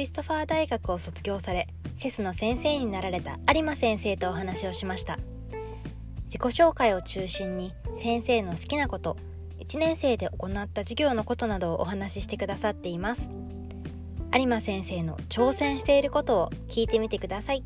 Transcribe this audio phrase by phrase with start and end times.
[0.00, 1.68] リストファー大学を卒業され
[1.98, 5.18] セスの先生になられた有馬先生とお話をしました。
[6.24, 9.18] 自己紹介を中心に先生の好きなこと
[9.58, 13.28] 1年生で行った授業のことなどをお話ししてくださっています。
[14.34, 17.62] 有馬先生の挑戦していることを聞いてみてください。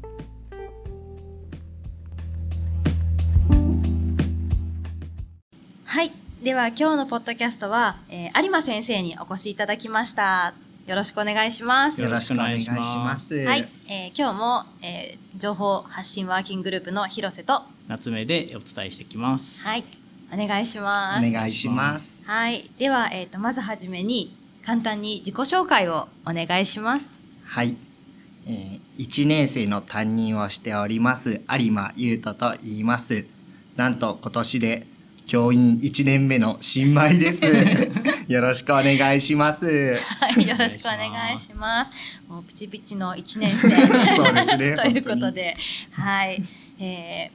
[5.85, 6.11] はい。
[6.43, 10.64] では今日のポッドキャストは、えー、有馬先生にお越しいただきました。
[10.87, 19.85] よろしくお願いしますよろしくお願いしますはい、えー、今日も、えー、情報発信ワーキンググループの広瀬と夏目でお伝えしていきますはい
[20.33, 27.07] お願いしますお願いしますはいではえっ、ー、とまずはじめに簡単に自己紹介をお願いします。
[27.45, 27.77] はい。
[28.47, 33.27] えー、1年生の担任をしております有馬優斗と言います。
[33.77, 34.87] なんと今年で
[35.27, 37.43] 教員1年目の新米です。
[38.29, 39.67] よろしくお願いします。
[39.67, 41.91] はい、よろしくお願いします。
[42.29, 43.69] もうプチピチの1年生
[44.17, 44.77] そうですね。
[44.81, 45.57] ということで、
[45.93, 46.43] はい、
[46.79, 47.31] え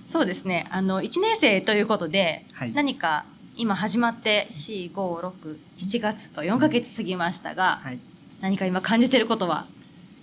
[0.00, 0.66] ー、そうですね。
[0.70, 3.24] あの1年生ということで、はい、何か
[3.56, 8.00] 今始まって4、5、6、7月と4ヶ月過ぎましたが、はい、
[8.40, 9.66] 何か今感じてることは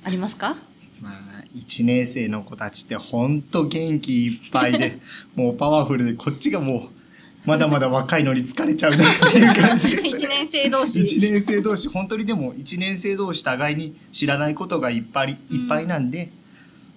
[0.03, 0.55] ありますか？
[1.01, 4.99] まあ、1年生の子たちって本当元気いっぱいで、
[5.35, 7.04] もうパワフルで、こっちがもう、
[7.45, 10.07] まだまだ若いのに疲れちゃうなっていう感じです。
[10.07, 10.99] 1年生同士。
[10.99, 16.45] 1年生同士、本当にでも1年生同士互いに知らないことがいっぱいいっぱいなんで、うん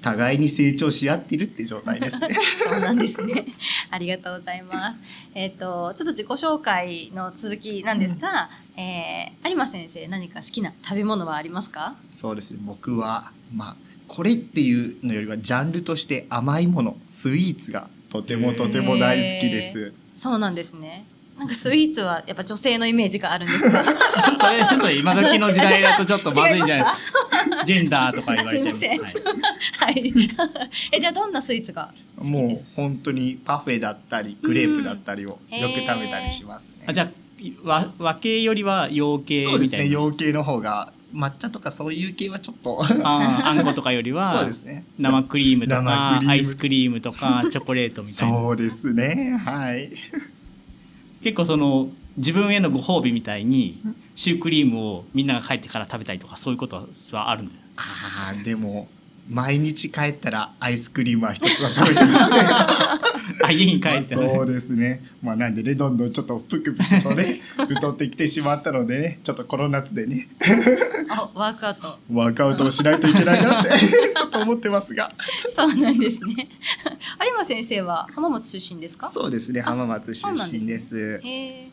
[0.00, 2.36] 互いに成長し合ってるって状態ですね。
[2.64, 3.46] そうなんですね。
[3.90, 5.00] ありがとうございます。
[5.34, 11.96] えっ、ー、とちょっと自己紹介の続きなんですが、うん、えー、有馬先生何か好きな食べ物はありますか？
[12.12, 12.58] そうですね。
[12.62, 19.92] 僕はまあこれっていうのよりはジャンルとして甘いもの、スイーツがとてもとても大好きです。
[20.16, 21.06] そうなんですね。
[21.38, 23.84] なんかスイーツはやっぱ女性のイメージがあるんですか
[24.40, 28.74] それちょっと今時の時代だとちょっとまずいんじゃないですか ジェンダーとか言われちゃう。
[28.74, 30.12] はい、はい、
[30.92, 36.84] えじゃあどんなスイーツがもう本当にパフェだったりクレープだったりをよく食べたりしますね。
[36.86, 37.10] あじゃあ
[37.62, 39.52] 和和系よりは洋系みたいな。
[39.52, 44.84] そうですね洋系の方が抹茶とかそういう系はちょっとああんことかよりは そうですね。
[44.98, 48.38] 生クリームとかアイスクリームとか チョコレートみたいな。
[48.38, 49.40] そうですね。
[49.44, 49.92] はい。
[51.22, 53.80] 結構その自分へのご褒美みたいに
[54.14, 58.88] シュークリームをみんなが帰ってから食べたりとかそういうことはあるんだよああでも
[59.28, 62.38] 毎日帰ったらアイスクリームは一つは食べてますね
[63.48, 65.02] あ家に帰って、ね、そうですね。
[65.22, 70.28] まあなんでねどんどんちょっとぷくぷくとね 太ってきてしまったのでねちょっとこの夏でね。
[71.10, 71.98] あワークアウト。
[72.12, 73.70] ワークアウトをしないといけないなって
[74.16, 75.12] ちょっと思ってますが。
[75.56, 76.48] そうなんですね。
[77.24, 79.08] 有馬先生は浜松出身ですか？
[79.08, 81.20] そうですね浜松出身です。
[81.24, 81.68] へえ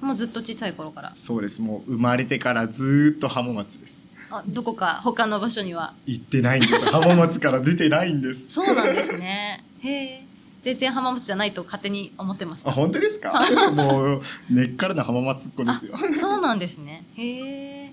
[0.00, 1.12] もうずっと小さい頃から。
[1.16, 1.62] そうです。
[1.62, 4.06] もう生まれてからずっと浜松です。
[4.28, 5.94] あどこか他の場所には？
[6.04, 6.84] 行ってないんです。
[6.86, 8.50] 浜松から出てないんです。
[8.52, 9.64] そうなんですね。
[9.80, 10.25] へえ
[10.66, 12.70] 全然浜松じゃないと勝手に思ってました。
[12.70, 13.46] あ本当ですか？
[13.70, 15.94] もう根っからの浜松っ子ですよ。
[16.16, 17.04] そうなんですね。
[17.16, 17.92] へえ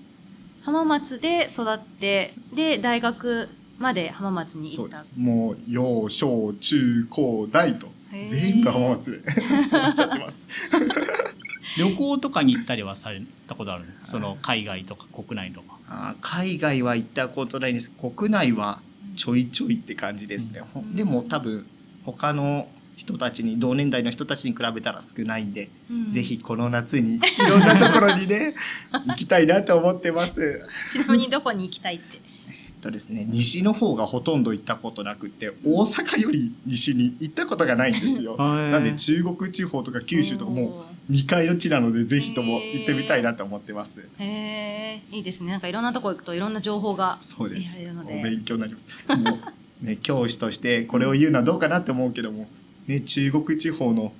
[0.62, 3.48] 浜松で育ってで大学
[3.78, 4.98] まで浜松に行った。
[5.16, 7.86] もう幼小中高大と
[8.24, 9.20] 全部浜松で
[9.70, 10.48] そうしちゃってます。
[11.78, 15.78] 旅行とかに行ったりはされたことあるその海外とか国内とか。
[15.88, 17.92] あ海外は行ったことないです。
[17.92, 18.80] 国内は
[19.14, 21.64] ちょいちょいって感じですね、うん、でも多分
[22.04, 28.54] 他の人たちに同年代の人たちに比べたら少ないんで、うん、ぜひこの夏にいろんなところにね
[29.08, 30.62] 行きたいなと思ってます。
[30.90, 32.20] ちなみにどこに行きたいって？
[32.84, 38.36] とですね西の方がほとんど行ったことなくて大阪より西に行ったことがないんですよ。
[38.38, 44.06] なんで中国地方とか九州とかも未開の地なのでぜひとも行ってみたいなと思ってます。
[44.18, 45.50] へえいいですね。
[45.50, 47.76] なんかいろんなとこ行くといろんな情報がそうです。
[48.06, 49.16] お勉強になります。
[49.18, 49.38] もう
[49.84, 52.48] ね教師としてこれを言うのはどうかなって思うけども
[52.86, 54.12] ね中国地方の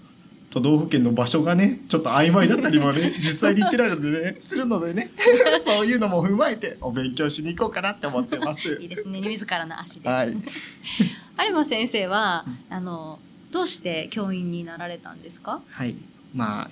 [0.50, 5.10] 都道府県の場所がねちょっと曖昧だったりもね 実際に行ってないのでねするのでね
[5.64, 8.60] そういうのも踏まえてお勉強しに行こうかなって思ってます。
[8.80, 13.18] いいですね自らの足で、はい、有馬先生はあの
[13.50, 15.60] どうして教員になられたんですか？
[15.70, 15.96] はい。
[16.34, 16.70] まあ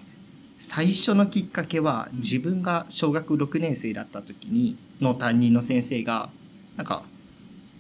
[0.61, 6.31] 最初のきっかけは自分が小学6年生だった時にの担任の先生が
[6.77, 7.03] なんか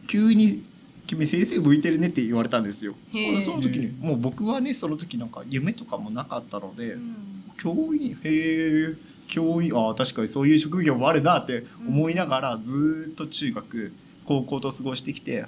[0.08, 0.64] 急に
[1.12, 2.94] 君先生向いてるねって言われたんですよ。
[3.40, 8.94] その時にもう僕はねその時なんか夢とかもなかったので、うん、教員へえ
[9.28, 13.92] 教員ああ確かにそういう職業もあるなって思いながらずっと中学
[14.24, 15.44] 高校と過ごしてきて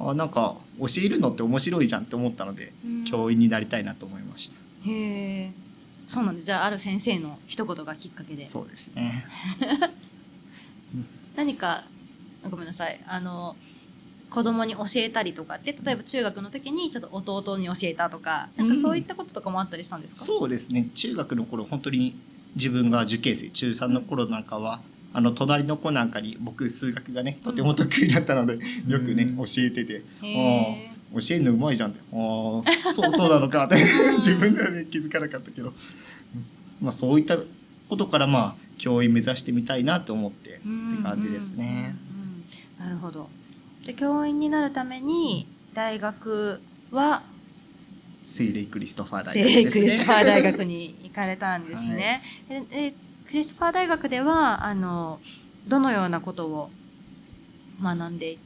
[0.00, 4.56] あなんか教えるのって面白いじゃんって思ったので、うん、教員になりたいなと思いました。
[4.88, 5.52] へえ
[6.08, 6.46] そうなんです。
[6.46, 8.44] じゃあある先生の一言がきっかけで。
[8.44, 9.26] そうですね。
[11.36, 11.84] 何か
[12.50, 13.00] ごめんなさい。
[13.06, 13.56] あの
[14.34, 20.88] 子供に教えたりとかって例えば中学の時にちょっと弟に教えたとかなんかそういったこととかもあったりしたんですか、そうですね。
[20.92, 22.18] 中学の頃本当に
[22.56, 24.80] 自分が受験生中3の頃なんかは
[25.12, 28.54] あの隣の子なんかに僕数学がねとても得意だったので、
[28.88, 29.36] よくねうん。
[29.36, 30.26] 教えてて教
[31.30, 33.76] えるのうまいじゃんってああ そうそうなのかって
[34.16, 35.74] 自分ではね気づかなかったけど、うん
[36.82, 37.38] まあ、そういった
[37.88, 40.60] ことからまあ教員目指してみたいなと思ってって
[41.04, 41.94] 感じですね。
[42.80, 42.88] うんうんうん。
[42.88, 43.30] なるほど。
[43.86, 46.60] で教員になるために大学
[46.90, 47.22] は
[48.24, 49.80] セイレイクリストファー大聖学ですね。
[49.82, 52.22] クリストファー大学に行かれたんですね。
[52.48, 52.94] でで
[53.26, 55.20] クリストファー大学ではあの
[55.68, 56.70] どのようなことを
[57.82, 58.38] 学んで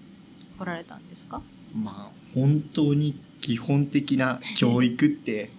[0.59, 1.41] こられたんですか？
[1.75, 5.51] まあ本当に基本的な教育って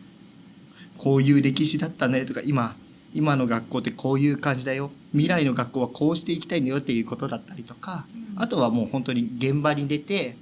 [0.98, 2.76] こういう歴史だったねとか今
[3.14, 10.38] 今の学校ってこういう感じだよ未来の学校はこうしていきたいんだよっていうことだったりとかあとはもう本当に現場に出て、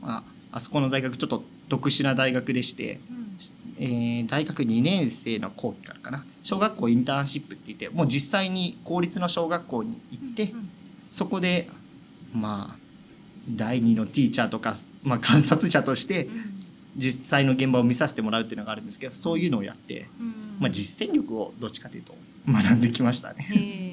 [0.00, 3.36] まあ、あそこの大学ちょっと特殊な大学でして、うん、
[3.78, 6.24] えー大学2年生の後期からかな。
[6.42, 10.70] 小学校インターンシップって言ってもう実際に公立の小学校に行って、うん
[11.10, 11.70] そこで
[12.34, 12.78] まあ
[13.50, 16.54] 第二のティーチャーとか、まあ、 観察者としてうん。
[16.96, 20.56] 実際の現場を見させてもらうっていうのがあるんですけどそういうのをやって、うん。
[20.58, 22.14] まあ、実践力をどっちかというと
[22.48, 23.87] 学んできましたね。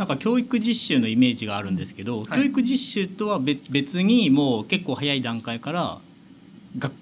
[0.00, 2.26] へなんか教育実習のイメージがあるんですけど、はい。
[2.28, 6.00] 教育実習とは別別にもう結構早い段階から
[6.78, 6.92] 学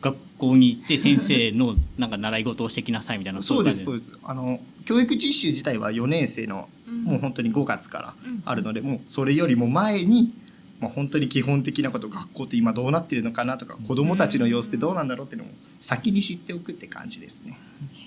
[0.00, 4.10] 学校に行って先生のなんか習い事をしてきなさいみたいなそうですそうです。
[4.22, 10.32] あの教育実習自体は4年生のーもう本当に5月からうんあるのでもうそれよりも前に、
[10.80, 17.58] まあ、本当に基本的なこと学校って今どうなってるのかなとか子どもたちの様子ってどうなんだろうっていうのも先に知っておくって感じですね。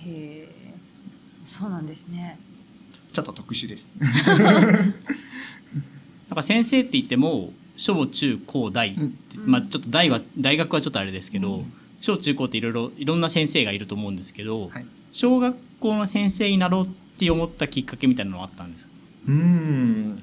[0.06, 0.74] へえ。
[1.46, 2.38] そうなんですね。
[3.18, 3.96] ちょっと特殊です。
[4.00, 4.94] なん
[6.36, 9.18] か先生って言っても小中高大うん。
[9.46, 11.74] まあちょっと大は大学はちょっとあれですけど、うん。
[12.00, 14.86] 小中高っていろいろいろんな先生がいると思うんですけど、はい。
[15.12, 18.94] 小学校の先生になろうって思ったきっかけみたいなのはあったんですか？
[19.28, 20.22] うーん。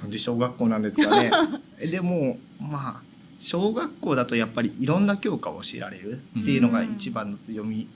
[0.00, 1.30] なんで小学校なんですかね。
[1.78, 3.02] えでもまあ
[3.38, 7.88] 小学校だとやっぱりいろんな教科を教えられるっていうのが一番の強み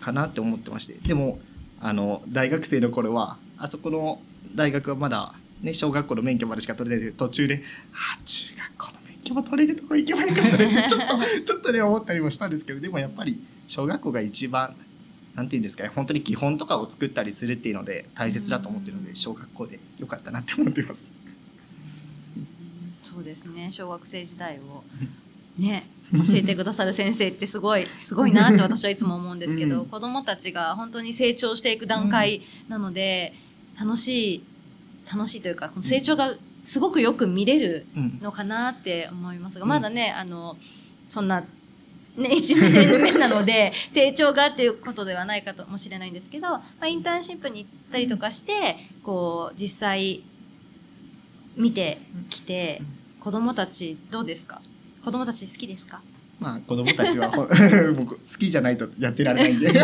[0.00, 0.94] かなって思ってまして。
[0.94, 1.38] でも
[1.86, 4.20] あの大学生の頃はあそこの
[4.56, 7.62] 大学はまだ、ね、小学校の免許までしか取れないで途中で
[7.94, 11.06] 「あ中学校の免許も取れるとこ行けばよかったね」って ちょっと
[11.44, 14.74] ちょっとね思ったりもしたんですけどでもやっぱり小学校が一番
[15.36, 21.12] なんていうんですかね本当に基本とかを作ったりするっていうので大切だと思ってるので小学校でよかったなって思ってます。
[23.04, 24.82] そうですね小学生時代を
[25.58, 29.86] ね教えてくださる先生ってすごい すごいなって私はいつも思うんですけど、うん。
[29.86, 33.34] 子どもたちが本当に成長していく段階なので、
[33.78, 34.42] 楽しい
[35.12, 38.18] 楽しいというかこの成長がすごくよく見れるうん。
[38.22, 39.68] のかなって思いますが、うん。
[39.70, 40.56] まだねあの
[41.08, 41.46] そんな、ね、
[42.30, 50.22] 1年目なので 成長がっていうことではないかもしれないんですけど、まあ、インターンシップに行ったりとかしてこう実際
[51.56, 51.98] 見て
[52.30, 52.82] きて
[53.20, 54.60] 子供たちどうですか？
[55.06, 56.02] 子供たち好きですか？
[56.40, 57.46] まあ子供たちはほ
[57.96, 59.72] 僕好きじゃないとやってられないんで。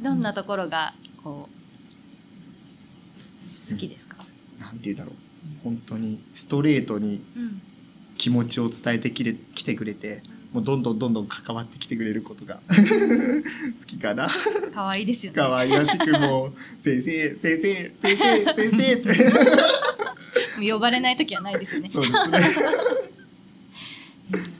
[0.00, 1.48] どんなところがこ
[3.68, 4.16] う好きですか、
[4.60, 5.14] なんて言うんだろう。
[5.64, 7.60] 本当にストレートにうん
[8.16, 14.28] 気持ちを伝えてきれ来てくれてもうどんどんどんどん関わってきてくれることが 好きかな。
[14.74, 15.36] 可愛いですよね。
[15.36, 19.08] 可愛らしくもう「先生先生先生先生」って
[20.60, 21.88] 呼ばれない時はないですよね。
[21.88, 22.38] そうですね。
[24.32, 24.50] え ー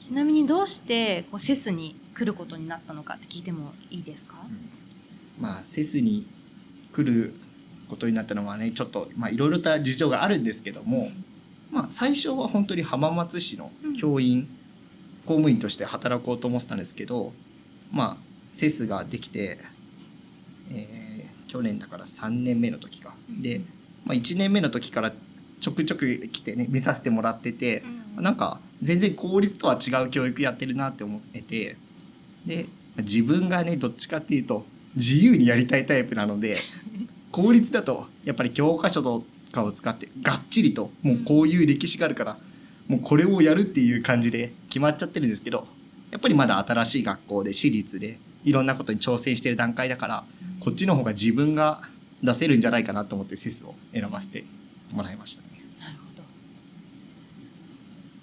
[0.00, 4.36] ちなみにどうしてこうセスに来ることになったのかって聞いてもいいですか、
[5.38, 6.26] まあセスに
[6.92, 7.34] 来る
[7.88, 11.12] ことになったのはねちょっとまあいろいろと事情があるんですけども、
[11.70, 14.48] まあ、最初は本当に浜松市の教員、
[15.26, 17.32] 公務員として働こうと思ってたんですけど
[17.92, 18.16] まあ
[18.50, 19.60] セスができて、
[20.70, 21.10] えー
[21.50, 23.12] 去年だから3年目の時か。
[23.28, 23.62] で、
[24.10, 25.12] まあ、1年目の時から
[25.60, 27.84] ちょくちょく来てね見させてもらってて、
[28.16, 31.76] なんか全然公立とは違う教育やってるなって思ってて
[32.44, 34.64] で自分がねどっちかっていうと
[34.96, 36.58] 自由にやりたいタイプなので
[37.30, 42.38] 公立だとやっぱり教科書とかを使ってがっちりともうこういう歴史があるから
[42.88, 45.68] もうこれをやるっていう感じで決まっちゃってるんですけど
[46.10, 50.24] やっぱりまだ新しい学校で私立でいろんなことに挑戦してる段階だから
[50.58, 51.82] こっちの方が自分が
[52.22, 54.44] 出せるんじゃないかなと思ってセスを選ばせて
[54.92, 55.48] もらいましたね。
[55.80, 56.22] なるほど。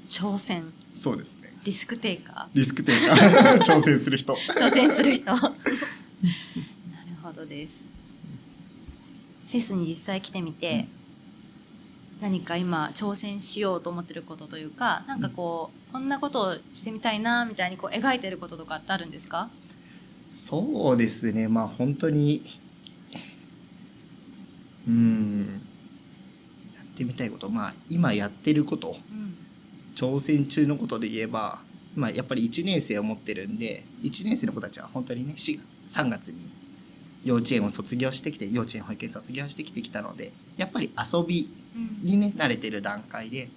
[0.09, 0.71] 挑戦。
[0.93, 1.53] そうですね。
[1.63, 3.57] リスクテイカリスクテイカー。
[3.63, 4.33] 挑戦する人。
[4.35, 5.25] ー挑戦する人。
[5.25, 5.51] なる
[7.21, 7.77] ほどです。
[9.45, 10.87] セスに実際来てみて、
[12.21, 19.49] 何か今挑戦しようと思ってることというかなんかこうこんなことをしてみたいなみたいにこう描いてることとかってあるんですか？
[20.31, 21.47] そうですね。
[21.47, 22.43] まあ本当に
[24.87, 25.61] うん。
[26.75, 27.49] やってみたいこと。
[27.49, 28.97] まあ今やってること。
[29.97, 31.59] 挑戦中のことで言えば、
[31.95, 36.47] まあ、やっぱり1年生を持ってるんで1年生の子たちは本当にね3月に
[37.23, 41.49] 幼稚園を卒業してきて幼稚園保育園卒業してきてきたのでやっぱり遊び
[42.03, 43.49] にね慣れてる段階で、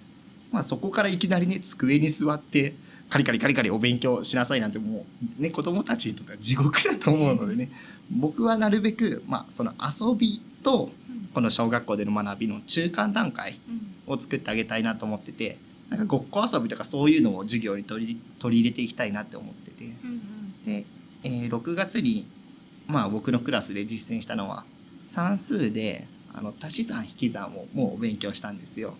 [0.51, 2.73] まあ、そこからいきなりね机に座って
[3.11, 5.05] カリカリカリカリお勉強しなさいなんても
[5.39, 7.71] うね子供たちにとっては地獄だと思うのでね
[8.09, 10.89] 僕はなるべく、まあ、その遊びと
[11.33, 14.13] この小学校での学びの中間段階うん。
[14.13, 15.57] を作ってあげたいなと思ってて
[15.89, 19.85] なんかごっこ遊びとかそういうのを授業に取り取り入れていきたいなって思ってて。
[19.85, 20.21] うん
[20.65, 20.85] で、
[21.23, 22.27] えー6月に
[22.87, 24.65] まあ僕のクラスで実践したのは
[25.03, 28.95] 算数であの足し算引き算をもう勉強したんですよ。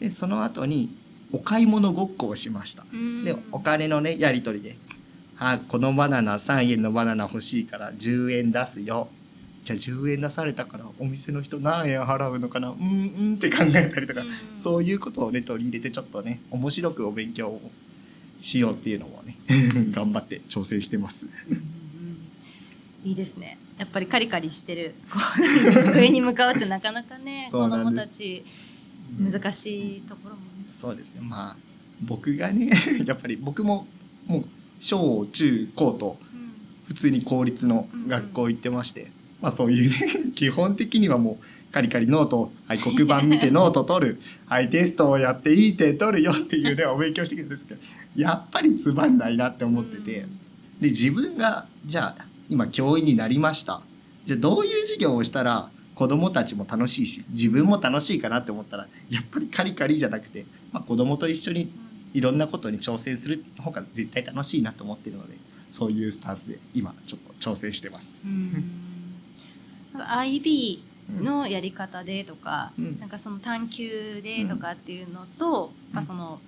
[0.00, 0.94] でその後に
[1.32, 2.84] お買い物ごっこをしました。
[2.92, 3.24] うん。
[3.24, 4.76] でお金のねやり取りで
[5.38, 9.08] 「あこのバナナ3円のバナナ欲しいから10円出すよ」
[9.68, 14.28] じゃあ10円出されたからお店の人何円払うのかなうんうんって考えたりとか、うん。
[14.54, 17.70] そういうことをね取り入れてちょっとね面白くお勉強を
[18.40, 19.36] しようっていうのもね
[19.92, 21.26] 頑張って挑戦してます。
[23.04, 23.58] いいですね。
[23.78, 25.18] やっぱりカリカリしてるこ
[25.76, 28.44] う机に向かうってなかなかね そ子供たち
[29.18, 30.66] 難しいところもね。
[30.70, 31.20] そうですね。
[31.20, 31.56] まあ
[32.00, 32.70] 僕がね
[33.04, 33.86] やっぱり僕も
[34.26, 34.44] もう
[34.80, 36.38] 小中高とうん。
[36.86, 39.10] 普通に公立の学校行ってまして、
[39.40, 47.80] まあそういうね基本的にはもうカリカリノートを、はい、黒板見てノート取る、はい、テストをやっていい点取るよっていうねお勉強してきたんですけど
[48.16, 50.26] やっぱりつまんないなって思ってて、
[50.80, 53.82] で自分がじゃあ今教員になりました。
[54.24, 61.72] じゃあどういう授業をしたら子供たちも楽しいし自分も楽しいかなって思ったらやっぱりカリカリじゃなくて、まあ、子供と一緒に
[62.14, 65.34] いろんなことに挑戦する方が絶対楽しいなと思ってるので
[65.70, 68.22] そういうスタンスで今ちょっと挑戦してます。
[69.94, 70.88] IB うん
[71.24, 72.98] のやり方でとか、うん。
[73.00, 76.38] なんかその探究でとかっていうのと、まあその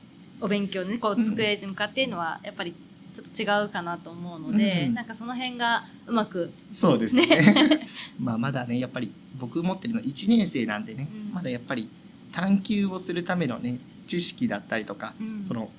[0.41, 2.75] お勉強ねこううん机に向かってのはやっぱり
[3.15, 4.95] ちょっと違うかなと思うので、うん。
[4.95, 7.87] なんかその辺がうまくそうですね。
[8.21, 11.33] まあまだねやっぱり僕持ってるの1年生なんでね、うん。
[11.33, 11.89] まだやっぱり
[12.33, 15.43] 探究をするためのね知識だったりとか、うん。
[15.43, 15.71] その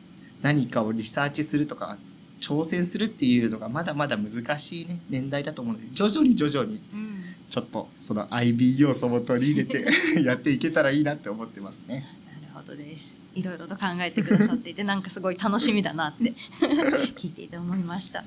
[0.42, 2.00] 何かをリサーチするとか
[2.40, 7.11] 挑戦するっていうのがまだまだ難しいね年代だと思うので徐々に徐々にうん
[7.52, 9.86] ちょっとその IB 要素も取り入れて
[10.24, 12.08] やっていけたらいいなって思ってますね。
[12.42, 13.14] なるほどです。
[13.36, 16.34] いろいろと考えてくださっていて、 なんかすごい楽しみだなって
[17.16, 18.24] 聞いていて思いました。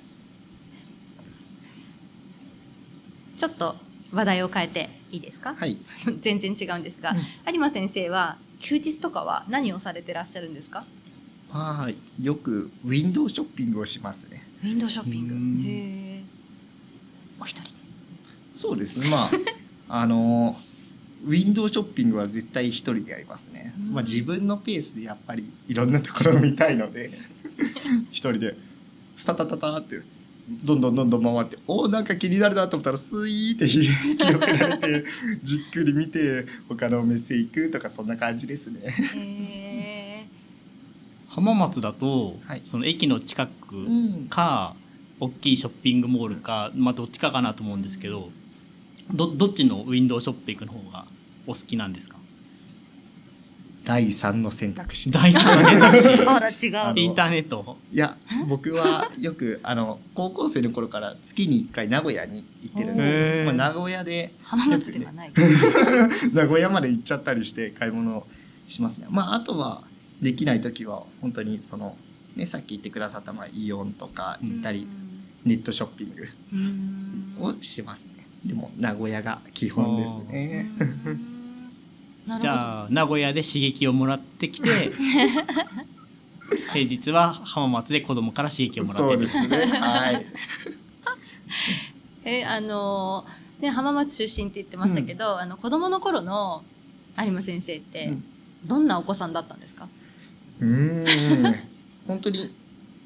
[3.37, 3.77] ちょっと
[4.13, 5.55] 話題を変えていいですか？
[5.57, 5.79] はい、
[6.21, 7.19] 全然違うんですが、うん
[7.53, 10.85] 有馬先生は休日とかは何をされてらっしゃるんですか？
[11.53, 11.91] まあ
[12.21, 14.43] よくウィンドウショッピングをしますね。
[14.63, 15.35] ウィンドウショッピング。
[15.35, 15.71] うんへ
[16.11, 16.14] え。
[18.55, 19.09] そうですね。
[19.11, 19.31] まあ
[20.01, 20.57] あの
[21.27, 23.95] ウィンドウショッピングは絶対一人でやりますね、うん。
[23.95, 27.19] まあ、自分のペースでやっぱりいろんなところを見たいので
[28.11, 28.57] 一人で
[29.17, 30.01] スタタタタって
[30.49, 35.05] どんどんどんどん回っておーなんか気になるなと思ったらスイーって引き寄せられて
[35.43, 38.81] じっくり見て他のお店行くとかそんな感じですね。
[39.15, 40.27] へえ。
[41.29, 42.61] 浜松だと、はい。
[42.65, 44.27] その駅の近くうん。
[44.29, 44.77] か
[45.21, 48.31] 大きいショッピングモールか、まあ、どっちかかなと思うんですけど
[49.13, 51.05] どどっちのウィンドウショッピングの方が
[51.47, 52.17] お好きなんですか？
[53.85, 56.77] 第三の選択肢第三の選択肢 あら違う。
[56.79, 58.17] あのインターネットいや
[58.49, 63.45] 僕はよく あの高校生の頃から月に1回名古屋に行ってるんですよ。
[63.45, 65.33] まあ、名古屋で浜松ではない。
[66.33, 68.27] 名古屋まで行っちゃったりして買い物
[68.69, 69.07] しますね。
[69.11, 69.85] まああとは
[70.23, 71.99] できない時は本当にその
[72.37, 74.87] ねさっき言ってくださったまあイオンとか行ったり
[75.45, 76.15] ネットショッピン
[77.37, 78.14] グをしますね。
[78.45, 80.69] でも名古屋が基本ですね。
[82.41, 84.69] じゃあ名古屋で刺激をもらってきて
[86.73, 89.65] 平日は浜松で子供から刺激をもらってですね。
[89.67, 90.27] はい。
[92.25, 93.27] えあの
[93.61, 96.65] ね浜松出身って言ってましたけど、あの子供の頃の
[97.19, 98.25] 有馬先生って、うん
[98.65, 99.87] どんなお子さんだったんですか？
[100.59, 101.55] うーん
[102.09, 102.51] 本当に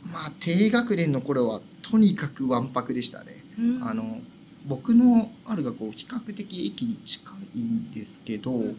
[0.05, 3.43] まあ低学年の頃はとにかくわんぱくでしたね。
[3.83, 4.21] あの
[4.69, 8.77] 僕のある学校比較的駅に近いんですけど、うん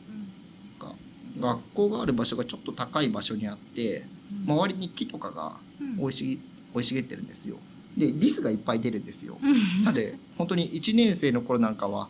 [0.80, 0.96] なんか
[1.40, 4.06] 学校がある場所がちょっと高い場所にあって
[4.48, 4.54] うん。
[4.54, 6.12] 周りに木とかがうん。
[6.12, 6.40] 生いい
[6.84, 7.58] 茂ってるんですよ。
[7.98, 9.38] でリスがいっぱい出るんですよ。
[9.42, 9.84] うん。
[9.84, 12.08] なので本当に1年生の頃なんかは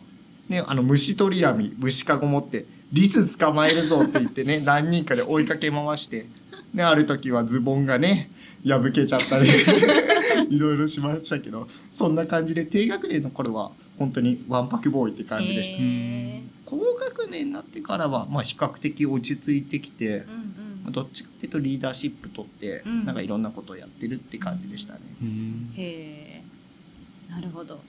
[0.50, 6.26] ね、あの虫取り網虫かご持ってリス捕まえるぞって言ってね 何人かで追いかけ回して、
[6.74, 8.32] ね、ある時はズボンがね
[8.66, 9.48] 破けちゃったり
[10.48, 15.78] いろいろしましたけどそんな感じで低学年の頃は本当にわんぱくボーイって感じでした。
[15.80, 20.80] へ高学年になってからは、まあ、比較的落ち着いてきてー、うん。
[20.84, 23.04] まあどっちかっていうとリーダーシップ取って、うん。
[23.04, 25.00] なんかいろんなことをやってるって感じでしたね。
[25.20, 25.28] うん。
[25.28, 26.42] うん、へ
[27.28, 27.80] えなるほど。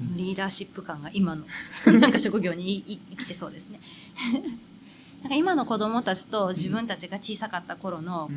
[0.00, 0.16] うん。
[0.16, 1.46] リーダーシップ感が今の
[2.00, 3.80] なんか職業にいい生きてそうですね。
[5.22, 8.30] なんか今の子供たちと自分たちが小さかった頃の,、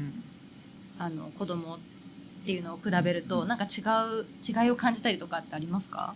[0.98, 1.78] あの子供
[2.44, 3.82] っていうのを比べるとなんか違
[4.22, 6.16] う違いを感じたりとかってありますか？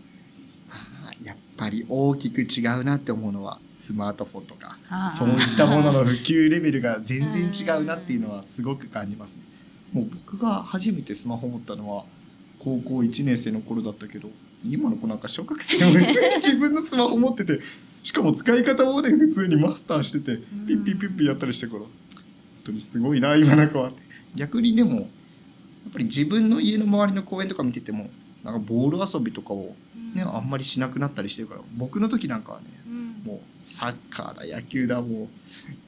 [0.67, 4.77] まあやっぱり大きく違うなって思うのはスマートフォンとか。
[5.15, 9.43] そういったものの普及レベルが全然違うなっていうのはすごく感じますね。
[9.93, 12.05] もう僕が初めてスマホ持ったのは
[12.59, 14.29] 高校1年生の頃だったけど
[14.63, 17.59] 今の子なんか小学生も普通に自分のスマホ持ってて
[18.01, 21.89] しかも使い方もね普通にマスターしててピッピッピッピッやったりしてから本
[22.65, 23.91] 当にすごいな今の子は。
[24.35, 25.07] 逆にでも
[25.85, 28.09] やっぱり自分の家の周りの公園とか見てても
[28.43, 29.75] なんかボール遊びとかを
[30.13, 33.05] ねあんまりしなくなったりしてるから僕の時なんかはねうん。
[33.25, 35.27] もうサッカーだ野球だも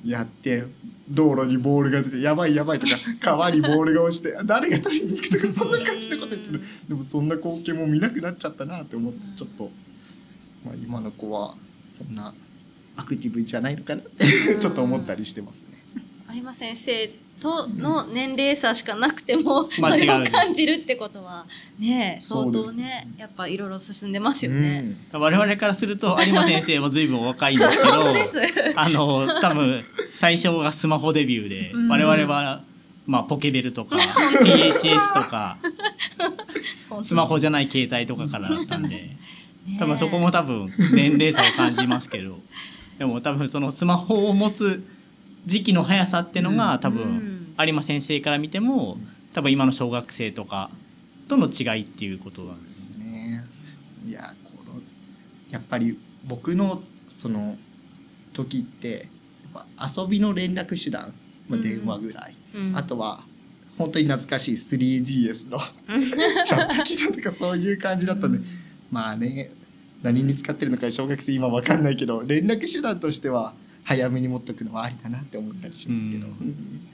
[0.03, 0.63] うやって
[1.09, 9.71] 道路にボールが出てやばいやばいとか 川にボールが落ちて誰が取りに行くとかそんな感じのことでするでもそんな光景も見なくなっちゃったなって思ってちょっと、
[10.65, 11.55] まあ、今の子は
[11.89, 12.33] そんな
[12.95, 14.25] アクティブじゃないのかなって
[14.57, 15.77] ちょっと思ったりしてますね。
[16.33, 21.45] 有馬先生との年齢差しかなくても、そまあれを感じるってことは
[21.79, 24.95] ね相当ねやっぱいろいろ進んでますよね。
[25.11, 27.91] 我々からすると有馬先生は随分お若いんですけど。
[28.75, 29.83] あの多分
[30.15, 31.87] 最初がスマホデビューで、うん。
[31.89, 32.63] 我々は、
[33.05, 33.95] まあ、ポケベルとか
[34.41, 35.57] THS とか
[37.01, 38.89] スマホじゃない携帯とかからだったんで
[39.67, 42.39] ね多分そこも多分年齢差を感じますけど
[42.97, 44.83] でも多分そのスマホを持つ
[45.47, 46.95] 時期の速さってのが多うん。
[46.95, 48.97] 分有馬先生から見ても
[49.33, 50.69] 多分今の小学生とか
[51.27, 53.43] との違いっていうことなんですすね。
[54.05, 54.79] いやこの
[55.49, 57.57] やっぱり僕のその
[58.33, 59.09] 時って
[59.55, 61.13] やっぱ遊びの連絡手段、
[61.49, 62.77] まあ、うん電話ぐらい、うん。
[62.77, 63.23] あとは
[63.77, 65.59] 本当に懐かしい 3DS の
[66.45, 68.39] チャット機能とかそういう感じだったんで、
[68.91, 69.49] まあね
[70.03, 73.53] 何に使ってるのか小学生今わかんないけど連絡手段としては
[73.87, 76.27] 早めに持っとくのはありだなって思ったりしますけど。
[76.27, 76.85] うん。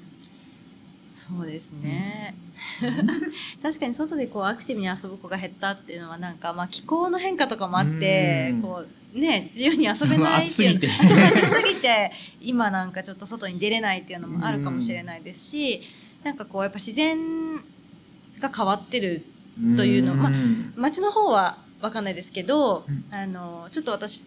[1.11, 2.35] そうですね。
[3.63, 8.61] 確かに外でこうアクティブに遊ぶ子が減ったっていうのはなんかまあ気候の変化とかもあってうん。
[8.61, 15.81] こうね自由に遊べないっていう 暑すぎて今なんかちょっと外に出れないっていうのもあるかもしれないですし
[16.23, 17.55] なんかこうやっぱ自然
[18.39, 19.25] が変わってる
[19.77, 23.05] というのまあん街の方は分かんないですけど、うん。
[23.11, 24.25] あのちょっと私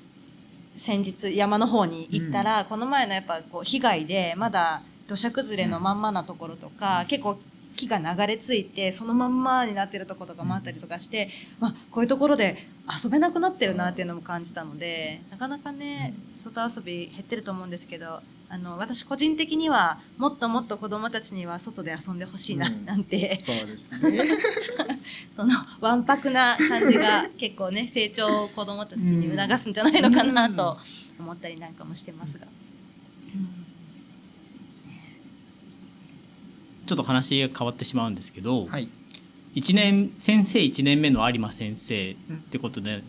[0.77, 7.39] 先日山の方に行ったら、この前のやっぱこう被害でまだ土砂崩れのまんまなところとか、結構
[7.77, 11.29] 木が流れ着いてそのまんまになってるところとかもあったりとかして、
[11.61, 12.67] まあ、こういうところで
[13.05, 22.85] 遊べなくなってるなっていうのも感じたのでなかなかね外遊び減ってると思うんですけどあの私個人的にはもっともっと子どもたちには外で遊んでほしいなうん。
[22.85, 24.25] なんて、そうですね。
[25.35, 30.79] そのわんぱくな感じが結構ね成長を子どもたちに促すんじゃないのかなと
[31.19, 32.47] 思ったりなんかもしてますが。
[36.87, 38.89] ちょっと話が変わってしまうんですけど、はい。
[39.57, 42.17] 一年先生1年目の有馬先生っ
[42.51, 43.03] てことで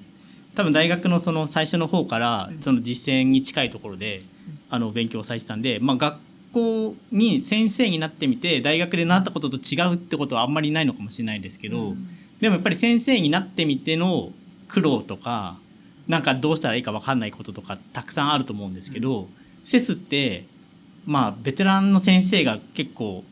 [0.56, 2.62] 多分大学のその最初の方からうん。
[2.62, 4.23] その実践に近いところで
[4.69, 6.17] あの勉強されてたんで、まあ、学
[6.53, 11.95] 校に先生になってみて大学で習ったことと違うってことはあんまりないのかもしれないですけど、
[12.41, 14.32] でもやっぱり先生になってみての
[14.67, 15.58] 苦労とか
[16.08, 19.27] なんかどうしたらいいか分かんないこととかたくさんあると思うんですけど、
[19.63, 20.45] セスって
[21.06, 23.23] まあベテランの先生が結構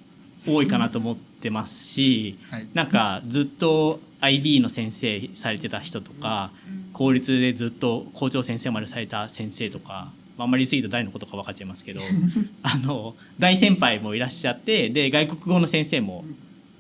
[0.48, 2.38] 多いかなと思ってますし。
[2.50, 2.68] はい。
[2.74, 6.52] なんかずっと IB の先生されてた人とか
[6.94, 12.02] 公立でずっと校長先生までされた先生とかまああんまり言い過ぎると誰のことか分かっちゃいますけど
[12.64, 16.26] あの大先輩もいらっしゃってで外国語の先生も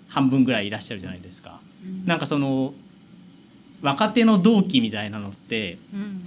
[0.07, 1.59] 半分ぐらいいらっしゃるじゃないですか。
[2.05, 2.73] なんかその
[3.81, 5.77] 若手の同期みたいなのって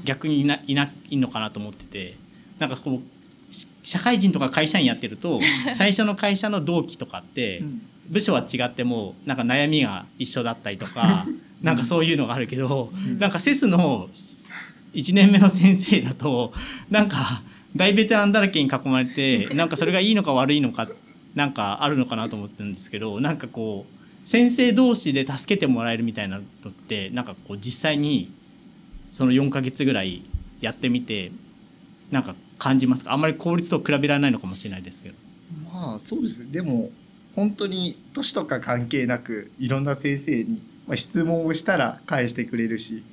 [0.05, 2.17] 逆にいないないのかなと思ってて
[2.59, 3.03] なんかこ
[3.51, 5.41] うし社会人とか会社員やってると
[5.75, 7.83] 最初の会社の同期とかってうん。
[8.09, 11.27] 部署は違ってもなんか悩みが一緒だったりとか
[11.61, 13.19] なんかそういうのがあるけどうん。
[13.19, 14.09] なんかセスの
[14.95, 16.53] 1年目の先生だと
[16.91, 17.43] なんか
[17.77, 20.89] 大ベテランだらけに囲まれてなんかそれがいいのか悪いのか
[21.35, 28.33] なんかあるのかなと思ってるんですけどなんかこう先生同士で助けてもらえるみたいなのってなんかこう実際に
[29.11, 30.25] その4ヶ月ぐらい
[30.61, 31.33] やってみて
[32.11, 33.13] なんか感じますか？
[33.13, 35.15] あんまり効率と比べられないのかもしれないですけど。
[35.73, 36.91] まあそうですねでも
[37.35, 40.61] 本当に年とか関係なくいろんな先生に、
[40.97, 43.05] 質問をしたら返してくれるし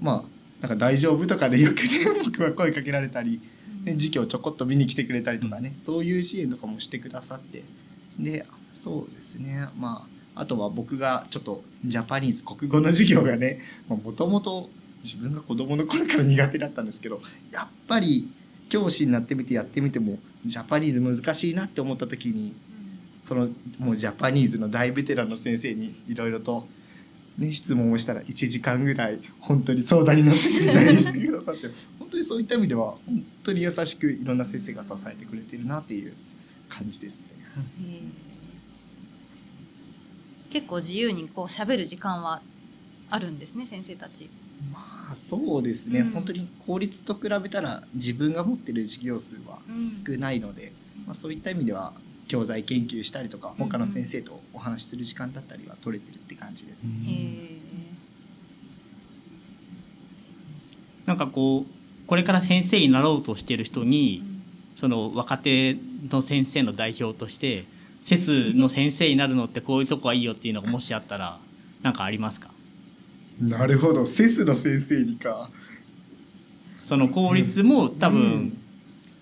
[0.00, 3.40] まあなんか大丈夫とかでよくね僕は声かけられたり、
[3.84, 7.64] ね、授業ちょこっと見に来てくれたりとかね、そういう支援とかもしてくださって。
[8.18, 9.68] でそうですね。
[9.76, 14.70] まああとは僕がちょっとジャパニーズ国語の授業がねもともと
[15.02, 18.30] 自分が子供の頃から苦手だったんですけどやっぱり
[18.68, 22.54] 教師になってみてやってみてもジャパニーズ難しいなって思った時に
[23.22, 26.66] そのもうジャパニーズの大ベテランの先生にいろいろと、
[27.38, 36.14] ね、質問をしたら1時間ぐらい本当に相談に乗ってくれたりしてくださって本当にそういった意味では本当に優しくいろんな先生が支えてくれてるなっていう
[36.68, 37.28] 感じですね。
[40.50, 42.42] 結構自由にこう喋る時間は
[43.10, 44.28] あるんですね先生たち。
[44.72, 49.60] まあそうですね、うん、本当に公立と比べたら自分が持ってる授業数は
[50.04, 51.94] 少ないので、うん、まあ、そういった意味では
[52.28, 56.84] 教材研究したりとか他の先生とお話しする時間だったりは取れてるって感じです。
[56.84, 56.92] ね。
[61.06, 64.22] なんかこうこれから先生になろうとしている人に、
[64.74, 65.78] その若手
[66.10, 67.64] の先生の代表として
[68.02, 71.38] セスの先生になるのってこういうとこはいいよっていうのがもしあったら
[71.82, 72.50] 何かありますか？
[73.40, 74.04] なるほど。
[74.04, 75.50] セスの先生にか。
[76.78, 78.58] その効率も多分、うん、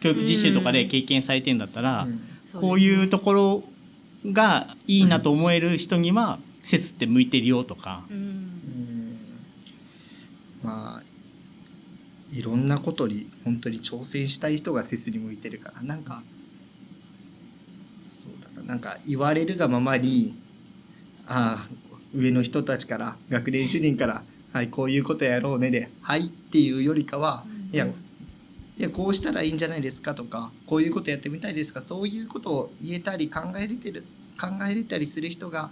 [0.00, 2.20] 教育実習とかで経験されてんだったら、うん
[2.60, 3.64] こういうところ
[4.26, 9.18] がいいなと思える人には、セスって向いてるよとか、うん、
[10.64, 11.02] まあ
[12.32, 16.24] いろんなことに本当に挑戦したい人がセスに向いてるからなんか
[18.08, 20.36] そうだななんか言われるがままに
[21.26, 21.76] ああ
[22.14, 27.86] 上の人たちから学年主任から「はいこういうことやろうね」で「はい」っていうよりかは「いや
[28.78, 34.04] いやこうしたらいいんじゃないですか」とか「こういうことやってみたいですか」そういうことを言えたり考えれてる
[34.38, 35.70] 考えれたりする人が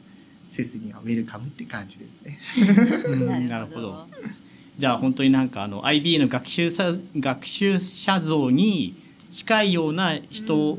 [0.49, 2.38] セスにはウェルカムって感じですね。
[3.49, 4.07] なるほど
[4.77, 8.95] じゃあ本当になんかあの IB の学習者学習者像に
[9.31, 10.79] 近いような人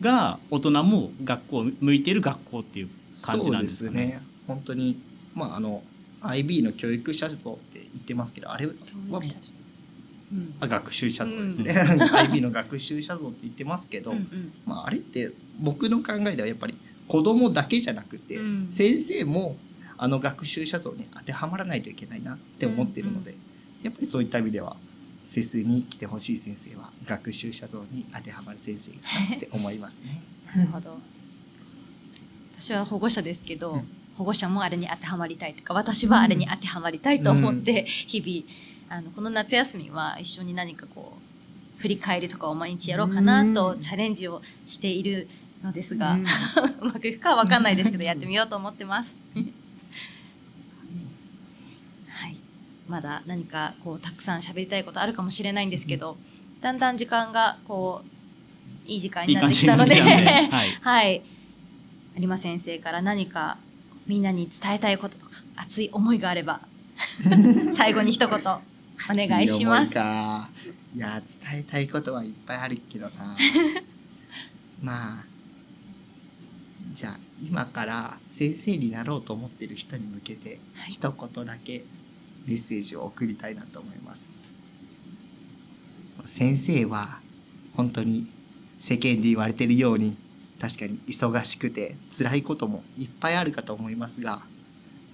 [0.00, 2.88] が大人も学校向いてる学校っていう
[3.22, 4.20] 感じなんですかね？
[4.46, 5.00] 本当に
[5.34, 5.82] まああの
[6.20, 7.38] IB の教育者像っ
[7.72, 9.24] て言ってますけどあれはうん、
[10.60, 19.56] あ学習者像ですね、うん、 IB の学習者像って言ってますけど、うんうん、まあ、あれって僕の考えではやっぱり子供だけじゃなくて、うん、先生も
[19.96, 23.40] あの学習者像に当てはまらないといけないなって思ってるので、うんう
[23.82, 24.76] ん、やっぱりそういった意味では
[25.24, 28.98] セスに来てほしい先生は学習者像に当てはまる先生か
[29.30, 30.22] なって思いますね。
[30.54, 30.98] なるほど。
[32.58, 33.82] 私は保護者ですけど、
[34.16, 38.44] 保護者もあれに当てはまりたいとか私はあれに当てはまりたいと思って日々、
[38.88, 41.14] あのこの夏休みは一緒に何かこ
[41.78, 45.28] う振り返りとかを毎日やろうかなとチャレンジをしている
[45.62, 46.18] のですが、
[46.80, 49.16] うまくいくかは分かんないですけどやってみようと思ってます。
[52.08, 52.36] はい、
[52.86, 56.16] まだ何かこうたくさん喋りたいことあるかもしれないんですけど、
[56.60, 61.22] だんだん時間がこういい時間になってきたので、はい、はい、
[62.16, 63.58] 有馬先生から何か
[64.06, 66.60] みんなに伝えたいこととか熱い思いがあれば
[67.74, 68.38] 最後に一言
[69.10, 69.92] お願いします。
[69.92, 73.36] いや伝えたいことはいっぱいあるけどな。
[74.82, 75.26] まあ
[76.94, 81.84] じゃあ今から先生になろうと思ってる人に向けて一言だけ
[82.46, 84.32] メッセージを送りたいなと思います。
[86.26, 87.20] 先生は
[87.74, 88.28] 本当に
[88.78, 90.16] 世間で言われてるように
[90.60, 94.42] 確かに忙しくて辛いこともいっぱいあるかと思いますが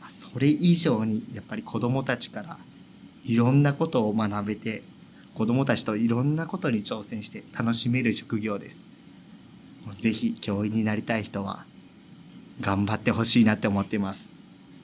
[0.09, 2.59] それ以上にやっぱり子どもたちから
[3.25, 4.83] いろんなことを学べて
[5.35, 8.85] 子どもたちといろんなことに挑戦して楽しめる職業です。
[9.93, 11.65] ぜひ教員になりたい人は
[12.61, 14.37] 頑張ってほしいなって思っています。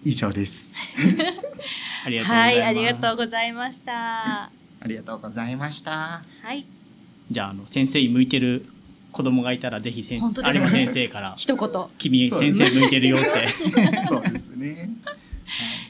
[0.05, 0.75] 以上です。
[2.05, 2.53] ありがとうございます。
[2.53, 4.45] はい、ありがとうございました。
[4.45, 4.51] あ
[4.87, 6.25] りがとうございました。
[6.43, 6.65] はい。
[7.31, 8.65] じゃあ、あの先生に向いてる
[9.13, 14.07] 子供がいたらぜひ先生、有馬先生から 一言君先生向いてるよって。
[14.09, 14.91] そうですね。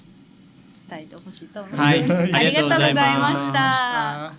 [0.89, 1.83] 伝えてほしいと思います。
[1.83, 4.35] はい、ありがとうございました。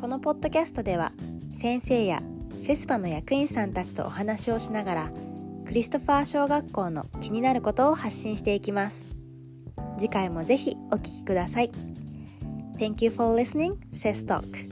[0.00, 1.12] このポッドキャストでは
[1.54, 2.22] 先生や
[2.60, 5.10] セスパの役員さんたちとお話をしながら
[5.66, 9.04] クリストファー小学校の気になることを発信していきます。
[9.98, 11.70] 次回もぜひお聴きください。
[12.78, 14.71] Thank you for listening, s e s Talk.